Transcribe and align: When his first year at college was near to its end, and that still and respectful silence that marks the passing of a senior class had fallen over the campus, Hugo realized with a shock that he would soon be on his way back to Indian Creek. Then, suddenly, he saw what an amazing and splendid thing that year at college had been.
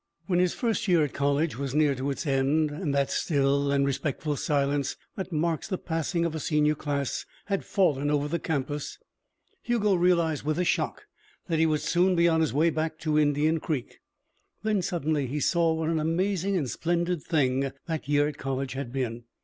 When 0.25 0.39
his 0.39 0.55
first 0.55 0.87
year 0.87 1.03
at 1.03 1.13
college 1.13 1.59
was 1.59 1.75
near 1.75 1.93
to 1.93 2.09
its 2.09 2.25
end, 2.25 2.71
and 2.71 2.91
that 2.91 3.11
still 3.11 3.71
and 3.71 3.85
respectful 3.85 4.35
silence 4.35 4.95
that 5.15 5.31
marks 5.31 5.67
the 5.67 5.77
passing 5.77 6.25
of 6.25 6.33
a 6.33 6.39
senior 6.39 6.73
class 6.73 7.23
had 7.45 7.63
fallen 7.63 8.09
over 8.09 8.27
the 8.27 8.39
campus, 8.39 8.97
Hugo 9.61 9.93
realized 9.93 10.41
with 10.43 10.57
a 10.57 10.63
shock 10.65 11.05
that 11.47 11.59
he 11.59 11.67
would 11.67 11.81
soon 11.81 12.15
be 12.15 12.27
on 12.27 12.41
his 12.41 12.51
way 12.51 12.71
back 12.71 12.97
to 13.01 13.19
Indian 13.19 13.59
Creek. 13.59 13.99
Then, 14.63 14.81
suddenly, 14.81 15.27
he 15.27 15.39
saw 15.39 15.71
what 15.75 15.89
an 15.89 15.99
amazing 15.99 16.57
and 16.57 16.67
splendid 16.67 17.21
thing 17.21 17.71
that 17.85 18.09
year 18.09 18.27
at 18.27 18.39
college 18.39 18.73
had 18.73 18.91
been. 18.91 19.25